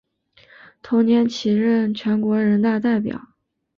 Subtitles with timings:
[0.81, 3.21] 同年起担任全国人大代表。